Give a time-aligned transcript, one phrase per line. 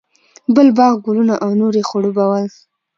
[0.55, 2.45] بل باغ، ګلونه او نور یې خړوبول.